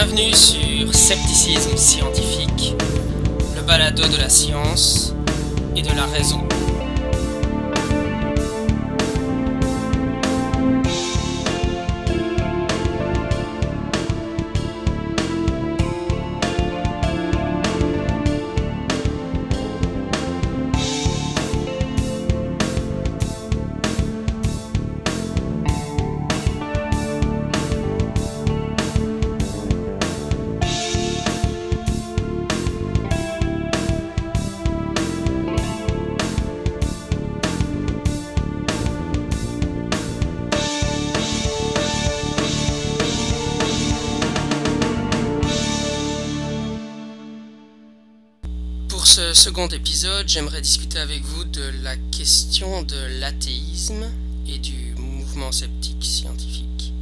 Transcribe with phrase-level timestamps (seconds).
[0.00, 2.76] Bienvenue sur Scepticisme scientifique,
[3.56, 5.12] le balado de la science
[5.74, 6.46] et de la raison.
[49.18, 54.12] Ce second épisode, j'aimerais discuter avec vous de la question de l'athéisme
[54.46, 56.92] et du mouvement sceptique scientifique.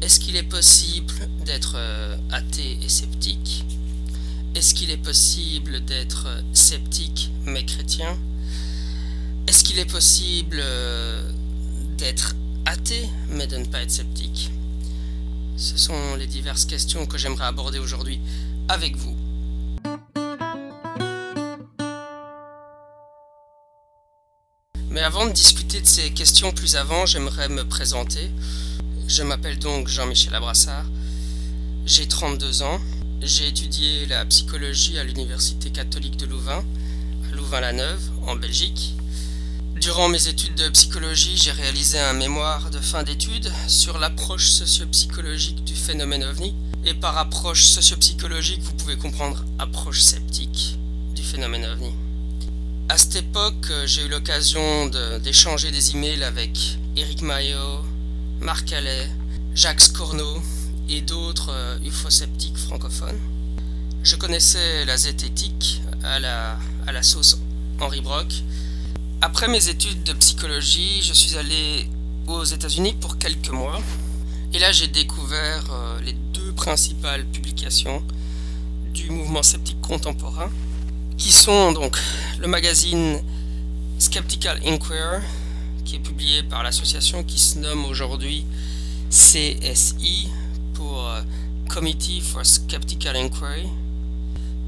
[0.00, 1.12] Est-ce qu'il est possible
[1.44, 3.66] d'être euh, athée et sceptique?
[4.54, 8.16] Est-ce qu'il est possible d'être sceptique mais chrétien?
[9.46, 11.30] Est-ce qu'il est possible euh,
[11.98, 14.50] d'être athée mais de ne pas être sceptique?
[15.58, 18.20] Ce sont les diverses questions que j'aimerais aborder aujourd'hui
[18.68, 19.14] avec vous.
[24.94, 28.30] Mais avant de discuter de ces questions plus avant, j'aimerais me présenter.
[29.08, 30.84] Je m'appelle donc Jean-Michel Abrassard.
[31.84, 32.80] J'ai 32 ans.
[33.20, 36.64] J'ai étudié la psychologie à l'Université catholique de Louvain,
[37.28, 38.94] à Louvain-la-Neuve, en Belgique.
[39.74, 45.64] Durant mes études de psychologie, j'ai réalisé un mémoire de fin d'études sur l'approche sociopsychologique
[45.64, 46.54] du phénomène ovni.
[46.84, 50.78] Et par approche sociopsychologique, vous pouvez comprendre approche sceptique
[51.16, 51.90] du phénomène ovni.
[52.90, 54.86] À cette époque, euh, j'ai eu l'occasion
[55.22, 57.80] d'échanger des emails avec Eric Maillot,
[58.40, 59.08] Marc Allais,
[59.54, 60.42] Jacques Scorno
[60.90, 63.18] et d'autres euh, ufosceptiques francophones.
[64.02, 67.38] Je connaissais la zététique à la, à la sauce
[67.80, 68.42] Henri Brock.
[69.22, 71.88] Après mes études de psychologie, je suis allé
[72.26, 73.80] aux États-Unis pour quelques mois.
[74.52, 78.04] Et là, j'ai découvert euh, les deux principales publications
[78.92, 80.50] du mouvement sceptique contemporain
[81.16, 81.96] qui sont donc
[82.38, 83.20] le magazine
[83.98, 85.20] Skeptical Inquirer,
[85.84, 88.44] qui est publié par l'association qui se nomme aujourd'hui
[89.10, 90.28] CSI
[90.74, 91.22] pour euh,
[91.68, 93.68] Committee for Skeptical Inquiry,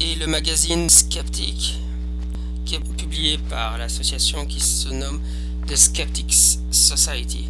[0.00, 1.78] et le magazine Skeptic,
[2.64, 5.20] qui est publié par l'association qui se nomme
[5.66, 7.48] The Skeptics Society,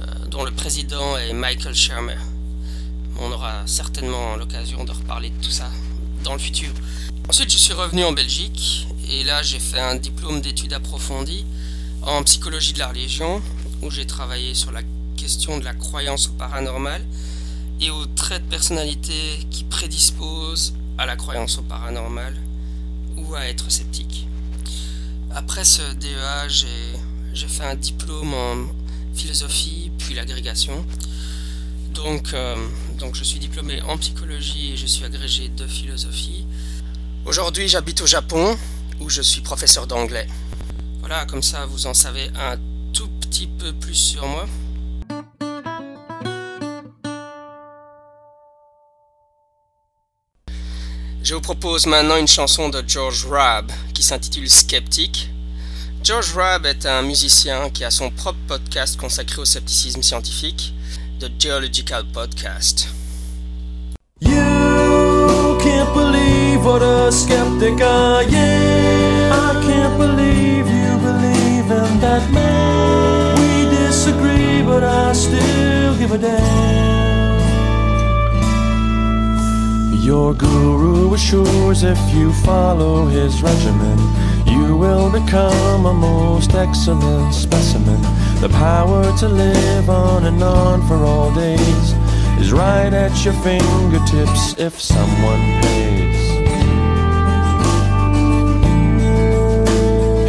[0.00, 2.18] euh, dont le président est Michael Shermer.
[3.18, 5.70] On aura certainement l'occasion de reparler de tout ça
[6.24, 6.72] dans le futur.
[7.28, 11.44] Ensuite, je suis revenu en Belgique et là, j'ai fait un diplôme d'études approfondies
[12.02, 13.40] en psychologie de la religion
[13.82, 14.80] où j'ai travaillé sur la
[15.16, 17.04] question de la croyance au paranormal
[17.80, 22.34] et aux traits de personnalité qui prédisposent à la croyance au paranormal
[23.16, 24.26] ou à être sceptique.
[25.34, 28.56] Après ce DEA, j'ai fait un diplôme en
[29.14, 30.84] philosophie puis l'agrégation.
[31.94, 32.56] Donc, euh,
[32.98, 36.46] donc je suis diplômé en psychologie et je suis agrégé de philosophie.
[37.26, 38.56] Aujourd'hui, j'habite au Japon,
[39.00, 40.26] où je suis professeur d'anglais.
[41.00, 42.58] Voilà, comme ça, vous en savez un
[42.92, 44.46] tout petit peu plus sur moi.
[51.22, 55.30] Je vous propose maintenant une chanson de George Rabb qui s'intitule Skeptic.
[56.02, 60.74] George Rabb est un musicien qui a son propre podcast consacré au scepticisme scientifique,
[61.24, 62.92] The Geological Podcast.
[64.20, 69.32] You can't believe what a skeptic I am.
[69.32, 73.40] I can't believe you believe in that man.
[73.40, 77.40] We disagree, but I still give a damn.
[80.02, 83.98] Your guru assures if you follow his regimen,
[84.46, 88.02] you will become a most excellent specimen.
[88.44, 91.94] The power to live on and on for all days
[92.38, 96.20] is right at your fingertips if someone pays.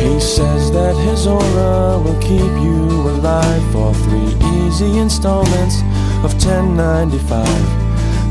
[0.01, 4.33] He says that his aura will keep you alive for three
[4.63, 5.81] easy installments
[6.23, 7.45] of 1095.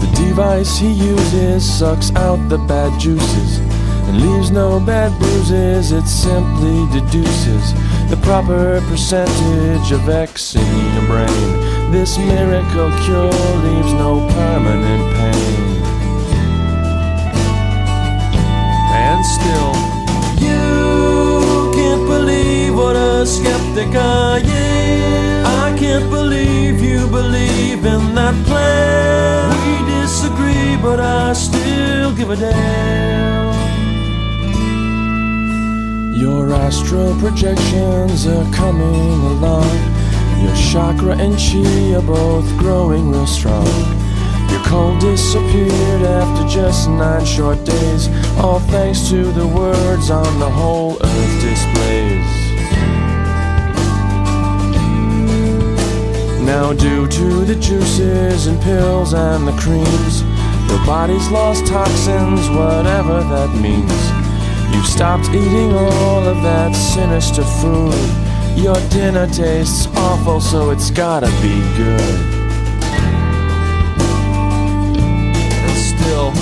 [0.01, 3.59] The device he uses sucks out the bad juices
[4.09, 5.93] and leaves no bad bruises.
[5.93, 7.75] It simply deduces
[8.09, 11.91] the proper percentage of X in your brain.
[11.91, 13.31] This miracle cure
[13.65, 15.83] leaves no permanent pain.
[19.07, 19.75] And still,
[20.47, 25.47] you can't believe what a skeptic I am.
[25.47, 29.51] I can't believe you believe in that plan.
[29.65, 33.64] We disagree, but I still give a damn.
[36.15, 39.69] Your astral projections are coming along.
[40.41, 43.67] Your chakra and chi are both growing real strong.
[44.49, 48.09] Your cold disappeared after just nine short days,
[48.39, 52.31] all thanks to the words on the whole earth displays.
[56.47, 60.23] Now, due to the juices and pills and the creams,
[60.71, 64.14] your body's lost toxins, whatever that means.
[64.75, 67.95] You've stopped eating all of that sinister food.
[68.57, 72.17] Your dinner tastes awful, so it's gotta be good.
[75.63, 76.33] And still,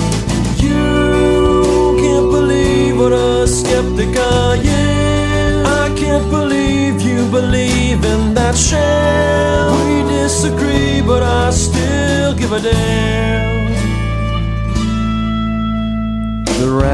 [0.65, 5.65] you can't believe what a skeptic I am.
[5.67, 9.77] I can't believe you believe in that sham.
[9.85, 13.22] We disagree, but I still give a damn.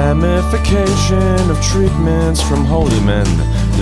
[0.10, 3.28] Ramification of treatments from holy men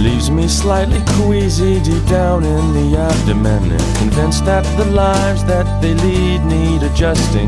[0.03, 3.63] leaves me slightly queasy deep down in the abdomen.
[3.95, 7.47] Convinced that the lives that they lead need adjusting.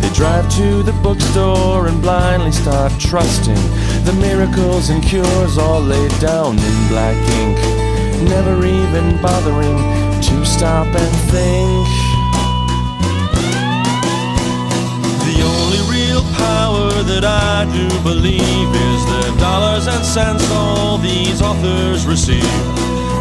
[0.00, 3.62] They drive to the bookstore and blindly start trusting
[4.04, 7.58] the miracles and cures all laid down in black ink.
[8.28, 9.78] Never even bothering
[10.22, 12.09] to stop and think.
[15.70, 22.06] Only real power that I do believe is the dollars and cents all these authors
[22.06, 22.44] receive.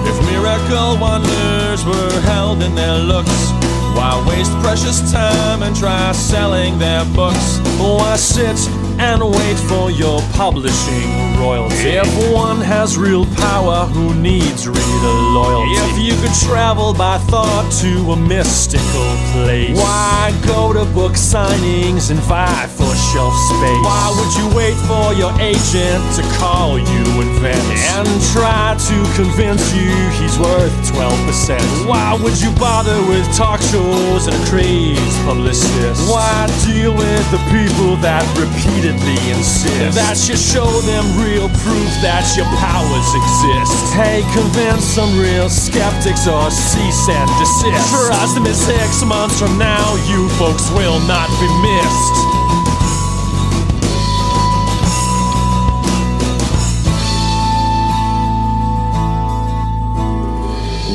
[0.10, 3.52] If miracle wonders were held in their looks,
[3.94, 7.60] why waste precious time and try selling their books?
[7.78, 8.58] Why sit
[9.00, 11.10] and wait for your publishing
[11.40, 11.96] royalty?
[11.96, 15.72] If one has real power, who needs reader loyalty?
[15.80, 22.12] If you could travel by thought to a mystical place, why go to book signings
[22.12, 23.84] and vie for shelf space?
[23.88, 28.98] Why would you wait for your agent to call you in Venice and try to
[29.16, 31.88] convince you he's worth 12%?
[31.88, 36.12] Why would you bother with talk shows and a crazed publicist?
[36.12, 36.48] Why
[36.80, 42.48] deal with the people that repeatedly insist that you show them real proof that your
[42.56, 43.76] powers exist?
[43.92, 47.84] Hey, convince some real skeptics or cease and desist.
[48.08, 52.16] Trust me, six months from now, you folks will not be missed.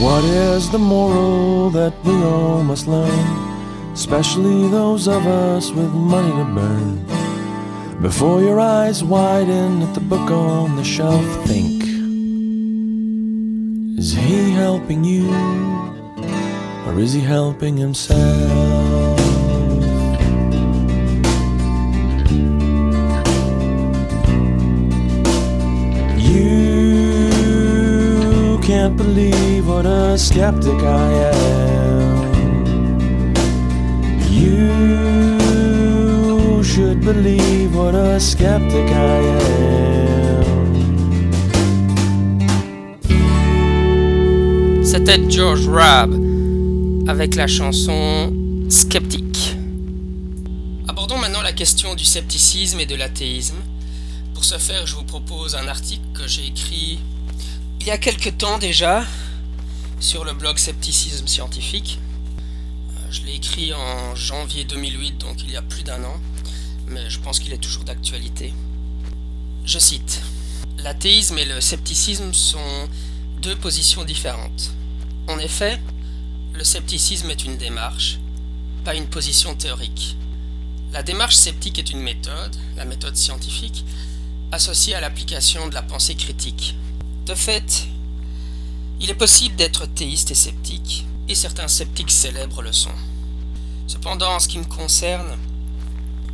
[0.01, 3.44] What is the moral that we all must learn?
[3.95, 7.05] Especially those of us with money to burn.
[8.03, 11.85] Before your eyes widen at the book on the shelf, think
[13.97, 15.31] Is he helping you?
[16.87, 18.21] Or is he helping himself?
[26.19, 27.31] You
[28.61, 32.04] can't believe what a skeptic I am.
[37.05, 40.45] Believe what a skeptic I am.
[44.83, 46.15] C'était George Rabb
[47.07, 48.33] avec la chanson
[48.71, 49.57] Skeptic.
[50.89, 53.57] Abordons maintenant la question du scepticisme et de l'athéisme.
[54.33, 57.01] Pour ce faire, je vous propose un article que j'ai écrit
[57.81, 59.05] il y a quelque temps déjà
[60.01, 61.99] sur le blog Scepticisme Scientifique.
[62.89, 66.17] Euh, Je l'ai écrit en janvier 2008, donc il y a plus d'un an,
[66.87, 68.53] mais je pense qu'il est toujours d'actualité.
[69.65, 70.23] Je cite
[70.79, 72.89] L'athéisme et le scepticisme sont
[73.41, 74.73] deux positions différentes.
[75.29, 75.81] En effet,
[76.53, 78.19] le scepticisme est une démarche,
[78.85, 80.17] pas une position théorique.
[80.93, 83.85] La démarche sceptique est une méthode, la méthode scientifique,
[84.53, 86.77] associée à l'application de la pensée critique.
[87.27, 87.87] De fait,
[89.01, 92.95] il est possible d'être théiste et sceptique, et certains sceptiques célèbres le sont.
[93.87, 95.37] Cependant, en ce qui me concerne,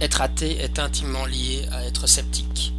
[0.01, 2.73] être athée est intimement lié à être sceptique.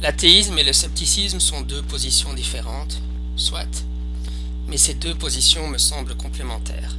[0.00, 3.00] L'athéisme et le scepticisme sont deux positions différentes,
[3.36, 3.84] soit,
[4.68, 6.96] mais ces deux positions me semblent complémentaires.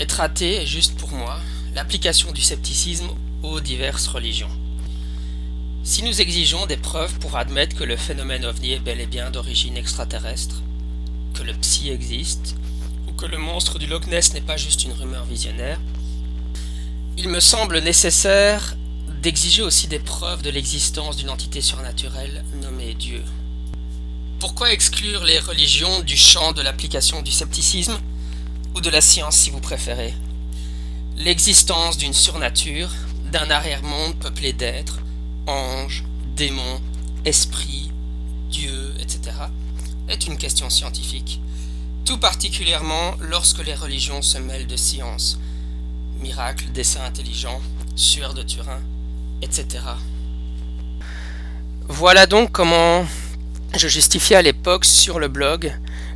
[0.00, 1.38] Être athée est juste pour moi
[1.74, 3.10] l'application du scepticisme
[3.42, 4.50] aux diverses religions.
[5.84, 9.30] Si nous exigeons des preuves pour admettre que le phénomène ovni est bel et bien
[9.30, 10.62] d'origine extraterrestre,
[11.34, 12.56] que le psy existe,
[13.06, 15.78] ou que le monstre du Loch Ness n'est pas juste une rumeur visionnaire,
[17.16, 18.76] il me semble nécessaire
[19.22, 23.22] d'exiger aussi des preuves de l'existence d'une entité surnaturelle nommée Dieu.
[24.40, 27.98] Pourquoi exclure les religions du champ de l'application du scepticisme,
[28.74, 30.12] ou de la science si vous préférez?
[31.16, 32.90] L'existence d'une surnature
[33.30, 34.98] d'un arrière-monde peuplé d'êtres,
[35.46, 36.04] anges,
[36.36, 36.80] démons,
[37.24, 37.90] esprits,
[38.50, 39.36] dieux, etc.,
[40.08, 41.40] est une question scientifique,
[42.04, 45.38] tout particulièrement lorsque les religions se mêlent de sciences,
[46.24, 47.60] miracles, dessins intelligents,
[47.96, 48.80] sueur de Turin,
[49.42, 49.66] etc.
[51.86, 53.04] Voilà donc comment
[53.76, 55.70] je justifiais à l'époque sur le blog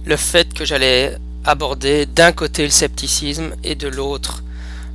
[0.06, 4.42] le fait que j'allais aborder d'un côté le scepticisme et de l'autre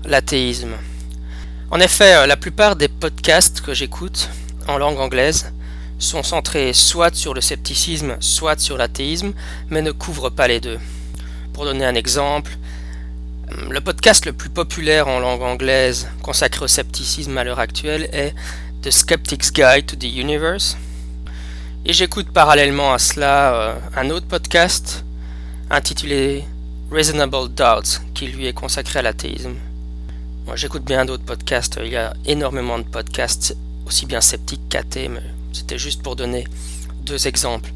[0.03, 0.73] l'athéisme.
[1.69, 4.29] En effet, euh, la plupart des podcasts que j'écoute
[4.67, 5.53] en langue anglaise
[5.99, 9.33] sont centrés soit sur le scepticisme, soit sur l'athéisme,
[9.69, 10.79] mais ne couvrent pas les deux.
[11.53, 12.57] Pour donner un exemple,
[13.69, 18.33] le podcast le plus populaire en langue anglaise consacré au scepticisme à l'heure actuelle est
[18.81, 20.77] The Skeptic's Guide to the Universe.
[21.85, 25.03] Et j'écoute parallèlement à cela euh, un autre podcast
[25.69, 26.45] intitulé
[26.91, 29.55] Reasonable Doubts qui lui est consacré à l'athéisme.
[30.45, 33.55] Moi j'écoute bien d'autres podcasts, il y a énormément de podcasts
[33.85, 36.47] aussi bien sceptiques qu'athées, mais c'était juste pour donner
[37.01, 37.71] deux exemples.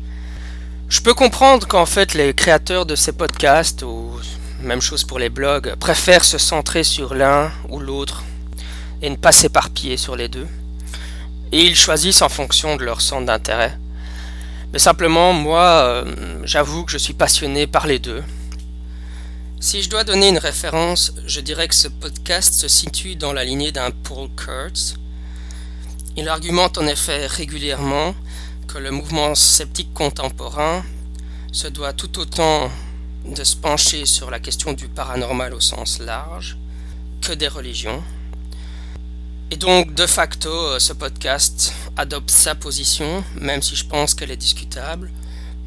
[0.89, 4.19] Je peux comprendre qu'en fait les créateurs de ces podcasts, ou
[4.59, 8.23] même chose pour les blogs, préfèrent se centrer sur l'un ou l'autre
[9.01, 10.47] et ne pas s'éparpiller sur les deux.
[11.51, 13.77] Et ils choisissent en fonction de leur centre d'intérêt.
[14.73, 18.23] Mais simplement, moi, euh, j'avoue que je suis passionné par les deux.
[19.59, 23.43] Si je dois donner une référence, je dirais que ce podcast se situe dans la
[23.43, 24.95] lignée d'un Paul Kurtz.
[26.15, 28.13] Il argumente en effet régulièrement
[28.67, 30.83] que le mouvement sceptique contemporain
[31.51, 32.69] se doit tout autant
[33.27, 36.57] de se pencher sur la question du paranormal au sens large
[37.21, 38.03] que des religions.
[39.49, 44.31] Et donc, de facto, euh, ce podcast adopte sa position, même si je pense qu'elle
[44.31, 45.09] est discutable.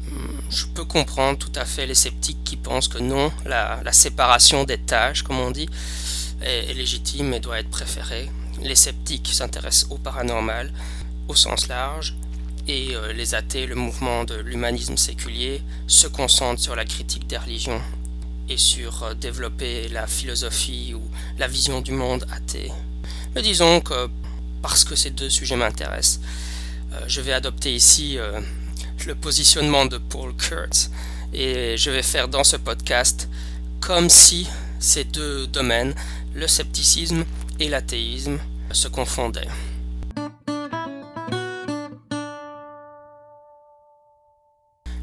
[0.09, 4.65] Hmm, je peux comprendre tout à fait les sceptiques qui pensent que non, la, séparation
[4.65, 5.67] des tâches, comme on dit,
[6.41, 8.29] est, légitime et doit être préférée.
[8.61, 10.71] Les sceptiques s'intéressent au paranormal
[11.27, 12.15] au sens large,
[12.67, 17.37] et euh, les athées, le mouvement de l'humanisme séculier, se concentrent sur la critique des
[17.37, 17.81] religions
[18.49, 21.01] et sur euh, développer la philosophie ou
[21.37, 22.71] la vision du monde athée.
[23.35, 24.09] Mais disons que
[24.61, 26.21] parce que ces deux sujets m'intéressent,
[26.93, 28.17] euh, je vais adopter ici
[29.05, 30.91] le positionnement de Paul Kurtz
[31.33, 33.29] et je vais faire dans ce podcast
[33.79, 34.47] comme si
[34.79, 35.93] ces deux domaines,
[36.35, 37.25] le scepticisme
[37.59, 38.39] et l'athéisme,
[38.71, 39.47] se confondaient.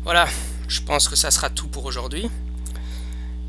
[0.09, 0.27] Voilà,
[0.69, 2.31] je pense que ça sera tout pour aujourd'hui.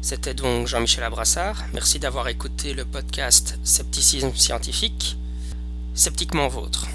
[0.02, 1.64] C'était donc Jean-Michel Abrassard.
[1.74, 5.18] Merci d'avoir écouté le podcast Scepticisme scientifique.
[5.94, 6.88] Sceptiquement vôtre.